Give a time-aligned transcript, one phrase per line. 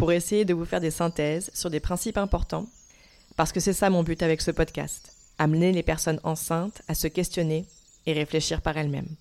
[0.00, 2.66] pour essayer de vous faire des synthèses sur des principes importants,
[3.36, 7.06] parce que c'est ça mon but avec ce podcast, amener les personnes enceintes à se
[7.06, 7.66] questionner
[8.06, 9.14] et réfléchir par elles-mêmes.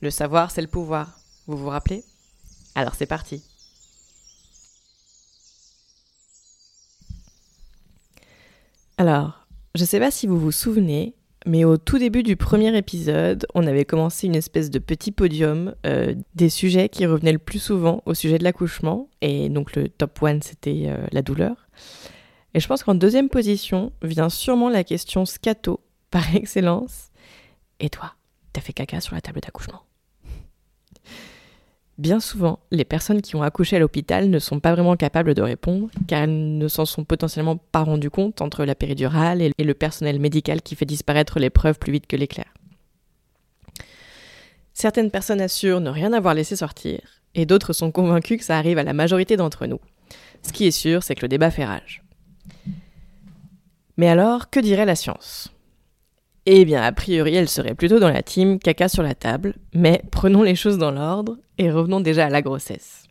[0.00, 2.02] Le savoir, c'est le pouvoir, vous vous rappelez?
[2.74, 3.44] Alors c'est parti.
[8.98, 9.46] Alors,
[9.76, 11.14] je ne sais pas si vous vous souvenez,
[11.46, 15.74] mais au tout début du premier épisode, on avait commencé une espèce de petit podium
[15.86, 19.08] euh, des sujets qui revenaient le plus souvent au sujet de l'accouchement.
[19.20, 21.68] Et donc le top one, c'était euh, la douleur.
[22.54, 27.10] Et je pense qu'en deuxième position vient sûrement la question scato, par excellence.
[27.80, 28.12] Et toi,
[28.52, 29.82] t'as fait caca sur la table d'accouchement?
[31.98, 35.42] Bien souvent, les personnes qui ont accouché à l'hôpital ne sont pas vraiment capables de
[35.42, 39.74] répondre, car elles ne s'en sont potentiellement pas rendues compte entre la péridurale et le
[39.74, 42.52] personnel médical qui fait disparaître l'épreuve plus vite que l'éclair.
[44.72, 47.00] Certaines personnes assurent ne rien avoir laissé sortir,
[47.34, 49.80] et d'autres sont convaincues que ça arrive à la majorité d'entre nous.
[50.42, 52.02] Ce qui est sûr, c'est que le débat fait rage.
[53.98, 55.52] Mais alors, que dirait la science?
[56.46, 60.02] Eh bien, a priori, elle serait plutôt dans la team caca sur la table, mais
[60.10, 63.04] prenons les choses dans l'ordre et revenons déjà à la grossesse.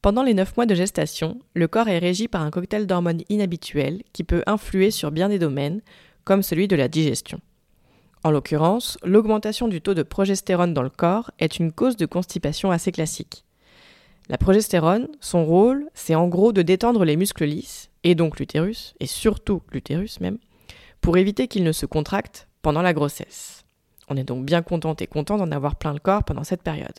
[0.00, 4.02] Pendant les 9 mois de gestation, le corps est régi par un cocktail d'hormones inhabituelles
[4.14, 5.82] qui peut influer sur bien des domaines,
[6.24, 7.38] comme celui de la digestion.
[8.24, 12.70] En l'occurrence, l'augmentation du taux de progestérone dans le corps est une cause de constipation
[12.70, 13.44] assez classique.
[14.30, 18.94] La progestérone, son rôle, c'est en gros de détendre les muscles lisses, et donc l'utérus,
[19.00, 20.38] et surtout l'utérus même,
[21.00, 23.64] pour éviter qu'il ne se contracte pendant la grossesse.
[24.08, 26.98] On est donc bien contente et content d'en avoir plein le corps pendant cette période.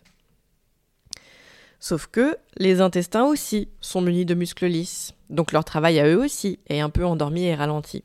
[1.79, 6.17] Sauf que les intestins aussi sont munis de muscles lisses, donc leur travail à eux
[6.17, 8.03] aussi est un peu endormi et ralenti.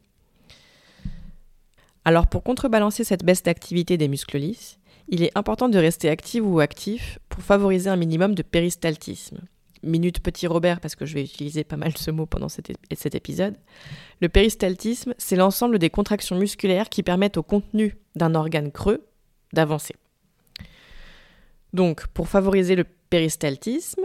[2.05, 4.79] Alors pour contrebalancer cette baisse d'activité des muscles lisses,
[5.09, 9.41] il est important de rester actif ou actif pour favoriser un minimum de péristaltisme,
[9.83, 13.57] minute petit Robert parce que je vais utiliser pas mal ce mot pendant cet, épisode.
[14.21, 19.07] Le péristaltisme, c'est l'ensemble des contractions musculaires qui permettent au contenu d'un organe creux
[19.53, 19.95] d'avancer.
[21.73, 24.03] Donc, pour favoriser le péristaltisme,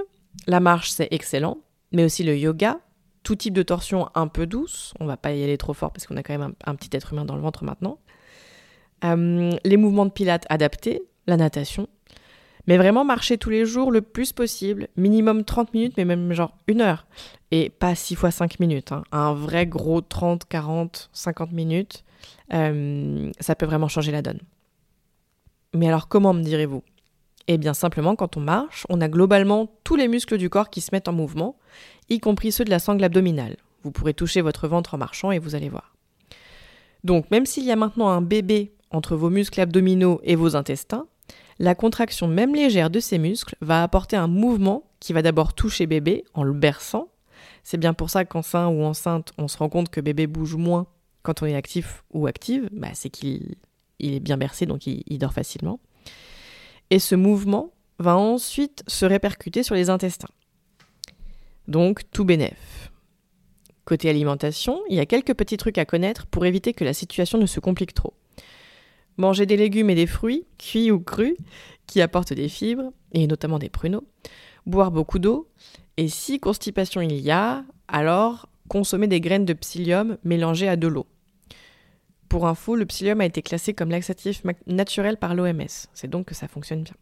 [0.47, 1.57] la marche c'est excellent,
[1.91, 2.79] mais aussi le yoga,
[3.23, 6.07] tout type de torsion un peu douce, on va pas y aller trop fort parce
[6.07, 7.99] qu'on a quand même un, petit être humain dans le ventre maintenant.
[9.03, 11.87] Euh, les mouvements de pilates adaptés, la natation,
[12.67, 16.57] mais vraiment marcher tous les jours le plus possible, minimum 30 minutes, mais même genre
[16.67, 17.05] une heure.
[17.51, 18.91] Et pas 6 fois 5 minutes.
[18.91, 19.03] Hein.
[19.11, 22.03] Un vrai gros 30, 40, 50 minutes,
[22.53, 24.39] euh, ça peut vraiment changer la donne.
[25.73, 26.83] Mais alors comment me direz-vous?
[27.47, 30.81] Eh bien simplement quand on marche, on a globalement tous les muscles du corps qui
[30.81, 31.57] se mettent en mouvement,
[32.09, 33.57] y compris ceux de la sangle abdominale.
[33.83, 35.95] Vous pourrez toucher votre ventre en marchant et vous allez voir.
[37.03, 41.07] Donc même s'il y a maintenant un bébé entre vos muscles abdominaux et vos intestins,
[41.61, 45.85] la contraction même légère de ces muscles va apporter un mouvement qui va d'abord toucher
[45.85, 47.09] bébé en le berçant.
[47.63, 50.87] C'est bien pour ça qu'enceint ou enceinte, on se rend compte que bébé bouge moins
[51.21, 52.67] quand on est actif ou active.
[52.71, 53.57] Bah, c'est qu'il
[53.99, 55.79] est bien bercé, donc il, il dort facilement.
[56.89, 60.33] Et ce mouvement va ensuite se répercuter sur les intestins.
[61.67, 62.91] Donc tout bénef.
[63.85, 67.37] Côté alimentation, il y a quelques petits trucs à connaître pour éviter que la situation
[67.37, 68.15] ne se complique trop.
[69.17, 71.35] Manger des légumes et des fruits, cuits ou crus,
[71.85, 74.05] qui apportent des fibres, et notamment des pruneaux.
[74.65, 75.49] Boire beaucoup d'eau.
[75.97, 80.87] Et si constipation il y a, alors consommer des graines de psyllium mélangées à de
[80.87, 81.05] l'eau.
[82.29, 85.67] Pour info, le psyllium a été classé comme laxatif naturel par l'OMS.
[85.93, 86.95] C'est donc que ça fonctionne bien.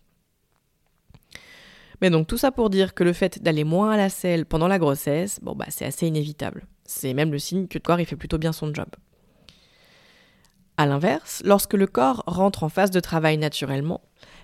[2.01, 4.67] Mais donc tout ça pour dire que le fait d'aller moins à la selle pendant
[4.67, 6.65] la grossesse, bon bah c'est assez inévitable.
[6.85, 8.87] C'est même le signe que le corps il fait plutôt bien son job.
[10.79, 13.99] A l'inverse, lorsque le corps rentre en phase de travail naturellement,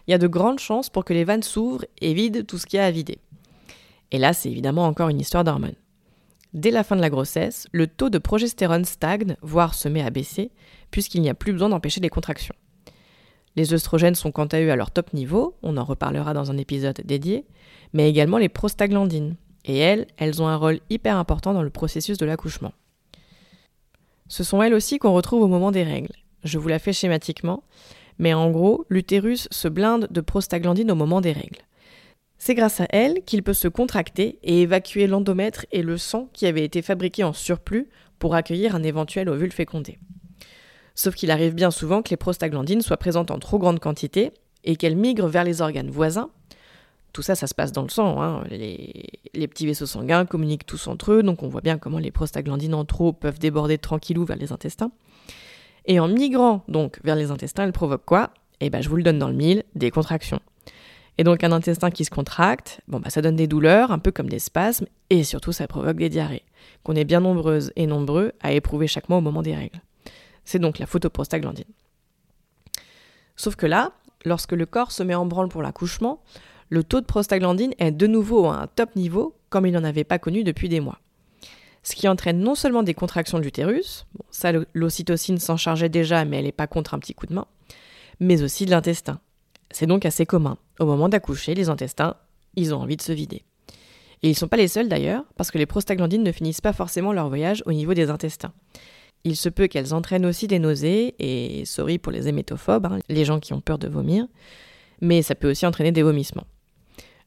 [0.05, 2.65] il y a de grandes chances pour que les vannes s'ouvrent et vident tout ce
[2.65, 3.19] qu'il y a à vider.
[4.11, 5.77] Et là, c'est évidemment encore une histoire d'hormones.
[6.53, 10.09] Dès la fin de la grossesse, le taux de progestérone stagne, voire se met à
[10.09, 10.51] baisser,
[10.91, 12.55] puisqu'il n'y a plus besoin d'empêcher les contractions.
[13.55, 16.57] Les œstrogènes sont quant à eux à leur top niveau, on en reparlera dans un
[16.57, 17.45] épisode dédié,
[17.93, 19.37] mais également les prostaglandines.
[19.63, 22.73] Et elles, elles ont un rôle hyper important dans le processus de l'accouchement.
[24.27, 26.13] Ce sont elles aussi qu'on retrouve au moment des règles.
[26.45, 27.63] Je vous la fais schématiquement,
[28.19, 31.62] mais en gros, l'utérus se blinde de prostaglandine au moment des règles.
[32.38, 36.45] C'est grâce à elle qu'il peut se contracter et évacuer l'endomètre et le sang qui
[36.45, 37.89] avaient été fabriqués en surplus
[38.19, 39.97] pour accueillir un éventuel ovule fécondé.
[40.94, 44.31] Sauf qu'il arrive bien souvent que les prostaglandines soient présentes en trop grande quantité
[44.63, 46.30] et qu'elles migrent vers les organes voisins.
[47.12, 48.21] Tout ça, ça se passe dans le sang.
[48.21, 48.44] Hein.
[48.50, 52.12] Les, les, petits vaisseaux sanguins communiquent tous entre eux, donc on voit bien comment les
[52.12, 54.92] prostaglandines en trop peuvent déborder tranquillou vers les intestins.
[55.85, 58.31] Et en migrant donc vers les intestins, elles provoquent quoi?
[58.59, 60.39] Eh ben, je vous le donne dans le mille, des contractions.
[61.17, 64.11] Et donc un intestin qui se contracte, bon bah ça donne des douleurs, un peu
[64.11, 66.43] comme des spasmes, et surtout ça provoque des diarrhées,
[66.83, 69.79] qu'on est bien nombreuses et nombreux à éprouver chaque mois au moment des règles.
[70.43, 71.65] C'est donc la photoprostaglandine.
[73.37, 73.91] Sauf que là,
[74.25, 76.21] lorsque le corps se met en branle pour l'accouchement,
[76.69, 80.03] le taux de prostaglandine est de nouveau à un top niveau comme il n'en avait
[80.03, 80.99] pas connu depuis des mois.
[81.85, 86.39] Ce qui entraîne non seulement des contractions de l'utérus, ça l'ocytocine s'en chargeait déjà mais
[86.39, 87.45] elle n'est pas contre un petit coup de main,
[88.19, 89.19] mais aussi de l'intestin.
[89.69, 90.57] C'est donc assez commun.
[90.79, 92.15] Au moment d'accoucher, les intestins,
[92.55, 93.43] ils ont envie de se vider.
[94.23, 96.73] Et ils ne sont pas les seuls d'ailleurs, parce que les prostaglandines ne finissent pas
[96.73, 98.53] forcément leur voyage au niveau des intestins.
[99.23, 103.25] Il se peut qu'elles entraînent aussi des nausées, et sorry pour les hémétophobes, hein, les
[103.25, 104.25] gens qui ont peur de vomir,
[105.01, 106.47] mais ça peut aussi entraîner des vomissements.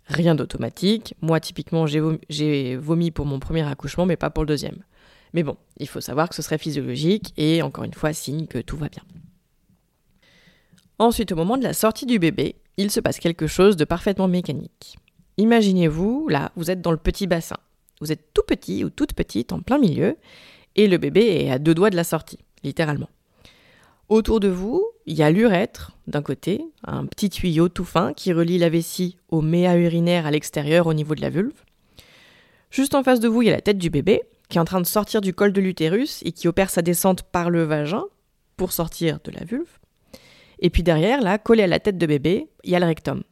[0.08, 4.82] Rien d'automatique, moi typiquement j'ai vomi, pour mon premier accouchement, mais pas pour le deuxième.
[5.34, 8.58] Mais bon, il faut savoir que ce serait physiologique, et encore une fois, signe que
[8.58, 9.02] tout va bien.
[10.98, 14.28] Ensuite, au moment de la sortie du bébé, il se passe quelque chose de parfaitement
[14.28, 14.96] mécanique.
[15.36, 17.58] Imaginez-vous, là, vous êtes dans le petit bassin.
[18.00, 20.16] Vous êtes tout petit ou toute petite en plein milieu,
[20.74, 23.10] et le bébé est à deux doigts de la sortie, littéralement.
[24.08, 28.34] Autour de vous, il y a l'urètre d'un côté, un petit tuyau tout fin qui
[28.34, 31.64] relie la vessie au méa urinaire à l'extérieur au niveau de la vulve.
[32.70, 34.20] Juste en face de vous, il y a la tête du bébé
[34.50, 37.22] qui est en train de sortir du col de l'utérus et qui opère sa descente
[37.22, 38.04] par le vagin
[38.58, 39.78] pour sortir de la vulve.
[40.58, 43.22] Et puis derrière, là, collé à la tête de bébé, il y a le rectum.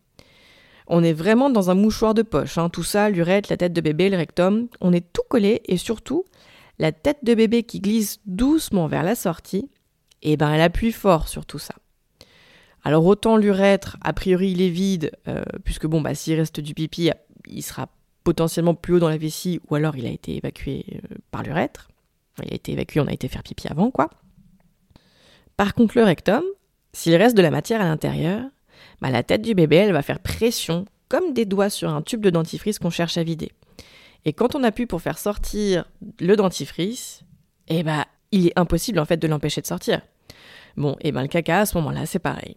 [0.86, 2.56] On est vraiment dans un mouchoir de poche.
[2.56, 2.70] Hein.
[2.70, 6.24] Tout ça, l'urètre, la tête de bébé, le rectum, on est tout collé et surtout,
[6.78, 9.68] la tête de bébé qui glisse doucement vers la sortie,
[10.26, 11.76] et eh ben elle appuie fort sur tout ça.
[12.82, 16.74] Alors autant l'urètre, a priori il est vide, euh, puisque bon bah s'il reste du
[16.74, 17.12] pipi,
[17.46, 17.88] il sera
[18.24, 21.88] potentiellement plus haut dans la vessie, ou alors il a été évacué euh, par l'urètre.
[22.42, 24.10] Il a été évacué, on a été faire pipi avant quoi.
[25.56, 26.42] Par contre le rectum,
[26.92, 28.42] s'il reste de la matière à l'intérieur,
[29.00, 32.20] bah, la tête du bébé, elle va faire pression, comme des doigts sur un tube
[32.20, 33.52] de dentifrice qu'on cherche à vider.
[34.24, 35.84] Et quand on appuie pour faire sortir
[36.18, 37.22] le dentifrice,
[37.68, 40.00] eh bah, il est impossible en fait de l'empêcher de sortir.
[40.76, 42.56] Bon, et ben le caca à ce moment-là, c'est pareil.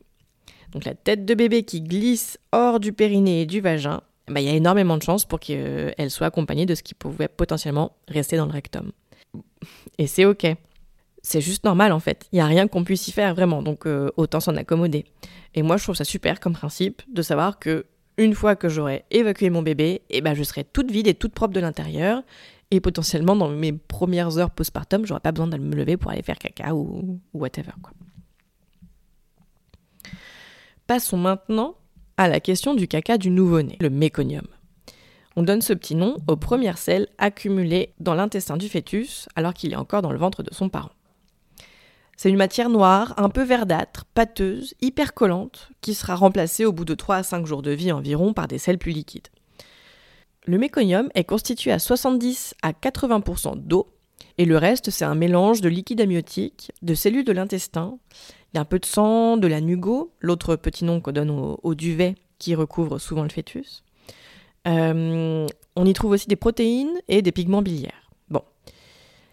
[0.72, 4.48] Donc la tête de bébé qui glisse hors du périnée et du vagin, bah, il
[4.48, 8.38] y a énormément de chances pour qu'elle soit accompagnée de ce qui pouvait potentiellement rester
[8.38, 8.92] dans le rectum.
[9.98, 10.56] Et c'est ok
[11.22, 12.28] c'est juste normal en fait.
[12.32, 15.06] Il n'y a rien qu'on puisse y faire vraiment, donc euh, autant s'en accommoder.
[15.56, 17.86] Et moi, je trouve ça super comme principe de savoir que
[18.18, 21.34] une fois que j'aurai évacué mon bébé, eh ben, je serai toute vide et toute
[21.34, 22.22] propre de l'intérieur.
[22.72, 26.22] Et potentiellement, dans mes premières heures postpartum, j'aurai pas besoin de me lever pour aller
[26.22, 27.72] faire caca ou, whatever.
[30.86, 31.76] Passons maintenant
[32.18, 34.46] à la question du caca du nouveau-né, le méconium.
[35.36, 39.72] On donne ce petit nom aux premières selles accumulées dans l'intestin du fœtus alors qu'il
[39.72, 40.92] est encore dans le ventre de son parent.
[42.18, 46.84] C'est une matière noire, un peu verdâtre, pâteuse, hyper collante, qui sera remplacée au bout
[46.84, 49.30] de 3 à 5 jours de vie environ par des sels plus liquides.
[50.46, 53.88] Le méconium est constitué à 70 à 80% d'eau,
[54.38, 57.98] et le reste c'est un mélange de liquide amniotique, de cellules de l'intestin,
[58.54, 62.16] il un peu de sang, de la nugo, l'autre petit nom qu'on donne au, duvet
[62.40, 63.84] qui recouvre souvent le fœtus.
[64.68, 68.10] Euh, on y trouve aussi des protéines et des pigments biliaires.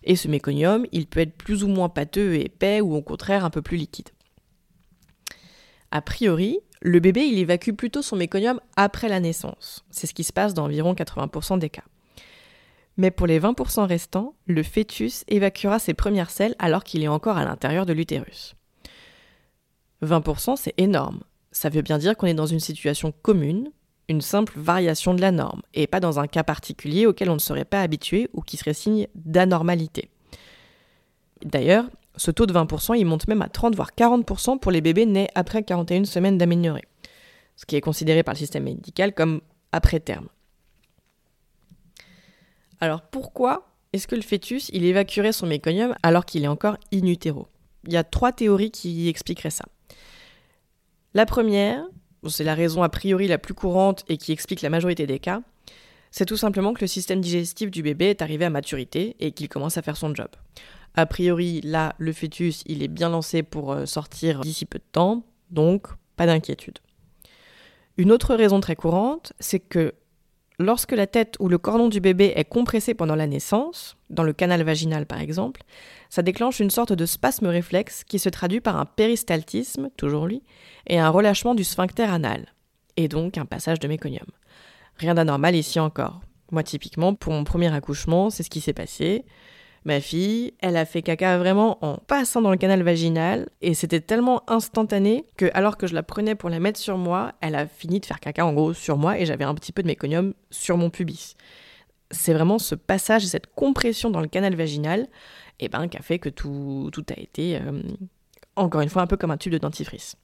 [0.07, 3.45] Et ce méconium, il peut être plus ou moins pâteux et épais ou au contraire
[3.45, 4.09] un peu plus liquide.
[5.91, 9.85] A priori, le bébé, il évacue plutôt son méconium après la naissance.
[9.90, 11.85] C'est ce qui se passe dans environ 80% des cas.
[12.97, 17.37] Mais pour les 20% restants, le fœtus évacuera ses premières selles alors qu'il est encore
[17.37, 18.54] à l'intérieur de l'utérus.
[20.02, 21.21] 20% c'est énorme.
[21.52, 23.71] Ça veut bien dire qu'on est dans une situation commune,
[24.09, 27.40] une simple variation de la norme, et pas dans un cas particulier auquel on ne
[27.40, 30.11] serait pas habitué ou qui serait signe d'anormalité.
[31.45, 31.87] D'ailleurs,
[32.17, 35.29] ce taux de 20%, il monte même à 30 voire 40% pour les bébés nés
[35.35, 36.83] après 41 semaines d'amélioré,
[37.57, 39.41] ce qui est considéré par le système médical comme
[39.73, 40.29] après terme.
[42.81, 47.07] Alors pourquoi est-ce que le fœtus, il évacuerait son méconium alors qu'il est encore in
[47.07, 47.49] utero?
[47.87, 49.65] Il y a trois théories qui expliqueraient ça.
[51.15, 51.87] La première,
[52.29, 55.41] c'est la raison a priori la plus courante et qui explique la majorité des cas,
[56.11, 59.49] c'est tout simplement que le système digestif du bébé est arrivé à maturité et qu'il
[59.49, 60.29] commence à faire son job.
[60.97, 64.85] A priori, là, le fœtus, il est bien lancé pour euh, sortir d'ici peu de
[64.91, 66.79] temps, donc pas d'inquiétude.
[67.99, 69.95] Une autre raison très courante, c'est que
[70.59, 74.33] lorsque la tête ou le cordon du bébé est compressé pendant la naissance, dans le
[74.33, 75.62] canal vaginal par exemple,
[76.09, 80.43] ça déclenche une sorte de spasme réflexe qui se traduit par un péristaltisme, toujours lui,
[80.87, 82.55] et un relâchement du sphincter anal,
[82.97, 84.26] et donc un passage de méconium.
[84.97, 86.21] Rien d'anormal ici encore.
[86.53, 89.25] Moi typiquement, pour mon premier accouchement, c'est ce qui s'est passé.
[89.87, 94.00] Ma fille, elle a fait caca vraiment en passant dans le canal vaginal et c'était
[94.00, 97.69] tellement instantané que alors que je la prenais pour la mettre sur moi, elle a
[97.69, 100.35] fini de faire caca en gros sur moi et j'avais un petit peu de méconium
[100.50, 101.37] sur mon pubis.
[102.11, 105.02] C'est vraiment ce passage et cette compression dans le canal vaginal
[105.61, 107.81] et eh ben, qui a fait que tout, tout a été, euh,
[108.57, 110.16] encore une fois, un peu comme un tube de dentifrice.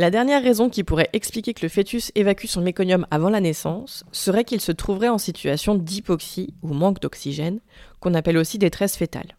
[0.00, 4.04] La dernière raison qui pourrait expliquer que le fœtus évacue son méconium avant la naissance
[4.12, 7.58] serait qu'il se trouverait en situation d'hypoxie ou manque d'oxygène,
[7.98, 9.36] qu'on appelle aussi détresse fétale.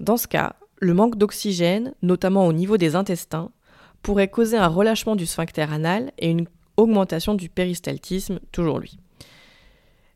[0.00, 3.52] Dans ce cas, le manque d'oxygène, notamment au niveau des intestins,
[4.02, 8.98] pourrait causer un relâchement du sphincter anal et une augmentation du péristaltisme, toujours lui.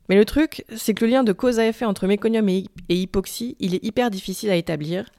[0.08, 3.56] Mais le truc, c'est que le lien de cause à effet entre méconium et, hypoxie,
[3.60, 5.10] il est hyper difficile à établir,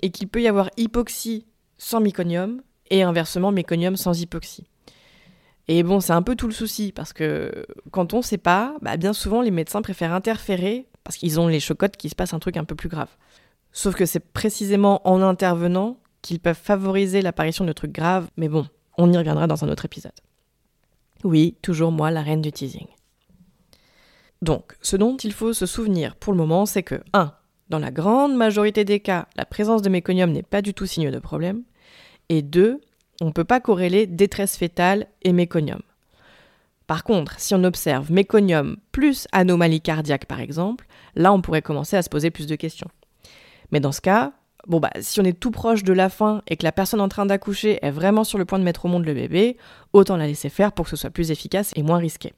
[0.00, 4.66] et qu'il peut y avoir hypoxie sans méconium, et inversement méconium sans hypoxie.
[5.68, 8.74] Et bon, c'est un peu tout le souci, parce que quand on ne sait pas,
[8.82, 12.34] bah, bien souvent les médecins préfèrent interférer, parce qu'ils ont les chocottes qu'il se passe
[12.34, 13.08] un truc un peu plus grave.
[13.72, 18.66] Sauf que c'est précisément en intervenant qu'ils peuvent favoriser l'apparition de trucs graves, mais bon,
[18.98, 20.12] on y reviendra dans un autre épisode.
[21.22, 22.86] Oui, toujours moi, la reine du teasing.
[24.42, 27.32] Donc, ce dont il faut se souvenir pour le moment, c'est que 1.
[27.68, 31.10] Dans la grande majorité des cas, la présence de méconium n'est pas du tout signe
[31.10, 31.62] de problème.
[32.30, 32.80] Et deux,
[33.20, 35.80] on ne peut pas corréler détresse fétale et méconium.
[36.86, 41.96] Par contre, si on observe méconium plus anomalie cardiaque par exemple, là on pourrait commencer
[41.96, 42.88] à se poser plus de questions.
[43.72, 44.32] Mais dans ce cas,
[44.68, 47.08] bon bah si on est tout proche de la fin et que la personne en
[47.08, 49.56] train d'accoucher est vraiment sur le point de mettre au monde le bébé,
[49.92, 52.32] autant la laisser faire pour que ce soit plus efficace et moins risqué.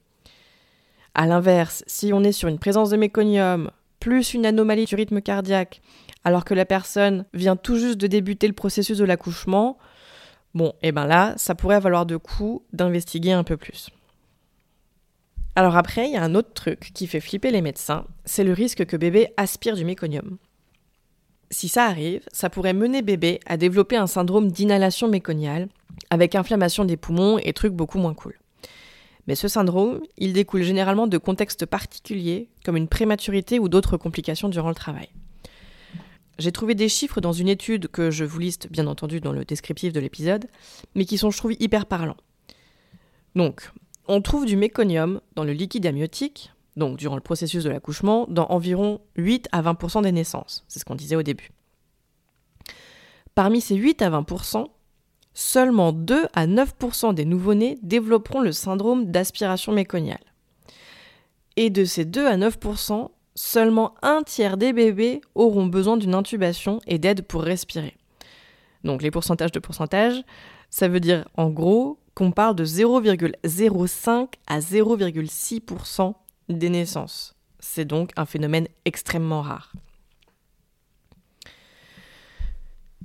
[1.14, 3.70] A l'inverse, si on est sur une présence de méconium
[4.00, 5.82] plus une anomalie du rythme cardiaque
[6.24, 9.78] alors que la personne vient tout juste de débuter le processus de l'accouchement,
[10.54, 13.90] bon, et eh ben là, ça pourrait valoir de coup d'investiguer un peu plus.
[15.54, 18.52] Alors après, il y a un autre truc qui fait flipper les médecins, c'est le
[18.52, 20.38] risque que bébé aspire du méconium.
[21.50, 25.68] Si ça arrive, ça pourrait mener bébé à développer un syndrome d'inhalation méconiale,
[26.08, 28.38] avec inflammation des poumons et trucs beaucoup moins cool.
[29.26, 34.48] Mais ce syndrome, il découle généralement de contextes particuliers, comme une prématurité ou d'autres complications
[34.48, 35.08] durant le travail.
[36.38, 39.44] J'ai trouvé des chiffres dans une étude que je vous liste bien entendu dans le
[39.44, 40.46] descriptif de l'épisode,
[40.94, 42.16] mais qui sont, je trouve, hyper parlants.
[43.34, 43.70] Donc,
[44.08, 48.46] on trouve du méconium dans le liquide amniotique, donc durant le processus de l'accouchement, dans
[48.46, 50.64] environ 8 à 20% des naissances.
[50.68, 51.50] C'est ce qu'on disait au début.
[53.34, 54.66] Parmi ces 8 à 20%,
[55.34, 60.20] seulement 2 à 9% des nouveau-nés développeront le syndrome d'aspiration méconiale.
[61.56, 66.80] Et de ces 2 à 9%, seulement un tiers des bébés auront besoin d'une intubation
[66.86, 67.96] et d'aide pour respirer.
[68.84, 70.22] Donc les pourcentages de pourcentage,
[70.70, 76.14] ça veut dire en gros qu'on parle de 0,05 à 0,6%
[76.48, 77.34] des naissances.
[77.58, 79.72] C'est donc un phénomène extrêmement rare.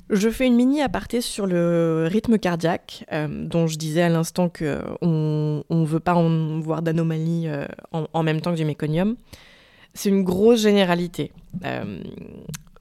[0.10, 4.48] Je fais une mini aparté sur le rythme cardiaque, euh, dont je disais à l'instant
[4.48, 9.17] qu'on ne veut pas en voir d'anomalie euh, en, même temps que du méconium.
[9.98, 11.32] C'est une grosse généralité.
[11.66, 12.04] Euh,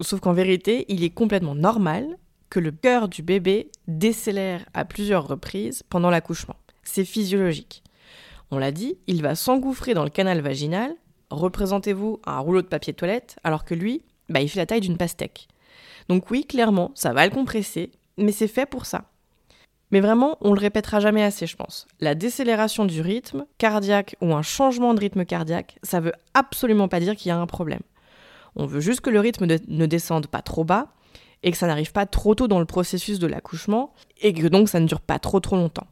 [0.03, 2.19] sauf qu'en vérité, il est complètement normal
[2.51, 6.57] que le cœur du bébé décélère à plusieurs reprises pendant l'accouchement.
[6.83, 7.83] C'est physiologique.
[8.51, 10.95] On l'a dit, il va s'engouffrer dans le canal vaginal.
[11.31, 14.99] Représentez-vous un rouleau de papier toilette, alors que lui, bah, il fait la taille d'une
[14.99, 15.49] pastèque.
[16.11, 19.07] Donc oui, clairement, ça va le compresser, mais c'est fait pour ça.
[19.91, 21.87] Mais vraiment, on le répétera jamais assez, je pense.
[22.01, 27.01] La décélération du rythme cardiaque ou un changement de rythme cardiaque, ça veut absolument pas
[27.01, 27.83] dire qu'il y a un problème.
[28.57, 30.89] On veut juste que le rythme ne descende pas trop bas
[31.43, 34.69] et que ça n'arrive pas trop tôt dans le processus de l'accouchement et que donc
[34.69, 35.87] ça ne dure pas trop trop longtemps.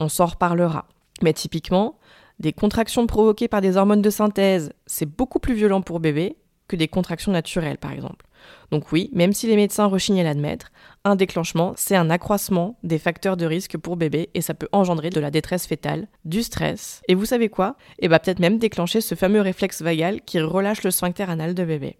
[0.00, 0.86] On s'en reparlera.
[1.22, 1.98] Mais typiquement,
[2.38, 6.36] des contractions provoquées par des hormones de synthèse, c'est beaucoup plus violent pour bébé
[6.68, 8.26] que des contractions naturelles par exemple.
[8.70, 10.70] Donc oui, même si les médecins rechignent à l'admettre,
[11.04, 15.10] un déclenchement, c'est un accroissement des facteurs de risque pour bébé et ça peut engendrer
[15.10, 17.76] de la détresse fétale, du stress, et vous savez quoi?
[17.98, 21.54] Et eh bah peut-être même déclencher ce fameux réflexe vagal qui relâche le sphincter anal
[21.54, 21.96] de bébé.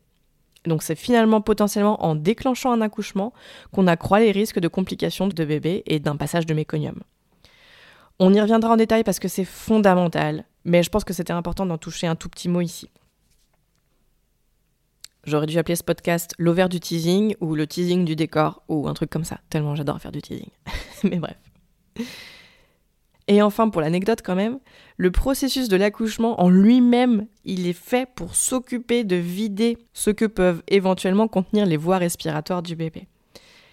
[0.66, 3.32] Donc c'est finalement potentiellement en déclenchant un accouchement
[3.72, 7.00] qu'on accroît les risques de complications de bébé et d'un passage de méconium.
[8.18, 11.66] On y reviendra en détail parce que c'est fondamental, mais je pense que c'était important
[11.66, 12.90] d'en toucher un tout petit mot ici.
[15.28, 18.94] J'aurais dû appeler ce podcast l'over du teasing ou le teasing du décor ou un
[18.94, 20.48] truc comme ça, tellement j'adore faire du teasing.
[21.04, 21.36] Mais bref.
[23.28, 24.58] Et enfin, pour l'anecdote quand même,
[24.96, 30.24] le processus de l'accouchement en lui-même, il est fait pour s'occuper de vider ce que
[30.24, 33.06] peuvent éventuellement contenir les voies respiratoires du bébé.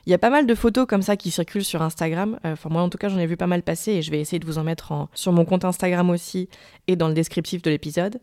[0.05, 2.39] Il y a pas mal de photos comme ça qui circulent sur Instagram.
[2.45, 4.19] Euh, enfin, moi, en tout cas, j'en ai vu pas mal passer et je vais
[4.19, 6.47] essayer de vous en mettre sur mon compte Instagram aussi
[6.87, 8.19] et dans le descriptif de l'épisode.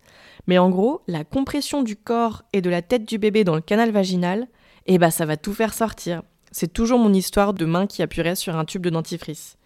[0.46, 3.60] Mais en gros, la compression du corps et de la tête du bébé dans le
[3.60, 4.46] canal vaginal,
[4.86, 6.22] eh ben, ça va tout faire sortir.
[6.52, 9.56] C'est toujours mon histoire de main qui appuierait sur un tube de dentifrice.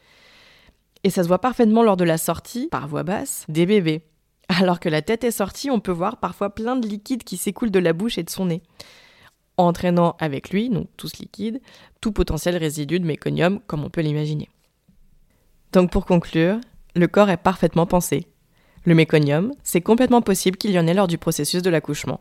[1.05, 4.03] Et ça se voit parfaitement lors de la sortie, par voix basse, des bébés.
[4.49, 7.71] Alors que la tête est sortie, on peut voir parfois plein de liquide qui s'écoule
[7.71, 8.63] de la bouche et de son nez
[9.57, 11.61] entraînant avec lui, donc tous liquides,
[12.01, 14.49] tout potentiel résidu de méconium comme on peut l'imaginer.
[15.73, 16.59] Donc pour conclure,
[16.95, 18.27] le corps est parfaitement pensé.
[18.85, 22.21] Le méconium, c'est complètement possible qu'il y en ait lors du processus de l'accouchement.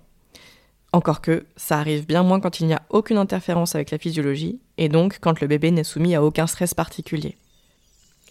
[0.91, 4.61] Encore que, ça arrive bien moins quand il n'y a aucune interférence avec la physiologie,
[4.77, 7.37] et donc quand le bébé n'est soumis à aucun stress particulier.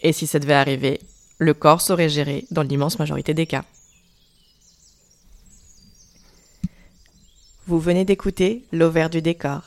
[0.03, 1.01] Et si ça devait arriver,
[1.39, 3.65] le corps saurait gérer dans l'immense majorité des cas.
[7.67, 9.63] Vous venez d'écouter L'Auvert du décor.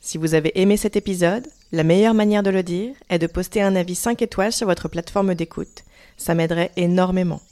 [0.00, 3.60] Si vous avez aimé cet épisode, la meilleure manière de le dire est de poster
[3.60, 5.84] un avis 5 étoiles sur votre plateforme d'écoute.
[6.16, 7.42] Ça m'aiderait énormément.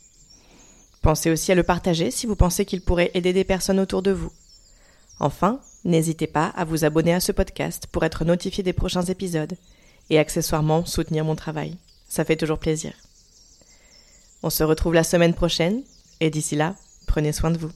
[1.03, 4.11] Pensez aussi à le partager si vous pensez qu'il pourrait aider des personnes autour de
[4.11, 4.33] vous.
[5.21, 9.59] Enfin, n'hésitez pas à vous abonner à ce podcast pour être notifié des prochains épisodes
[10.09, 11.77] et accessoirement soutenir mon travail.
[12.09, 12.95] Ça fait toujours plaisir.
[14.43, 15.83] On se retrouve la semaine prochaine
[16.21, 16.75] et d'ici là,
[17.07, 17.71] prenez soin de vous.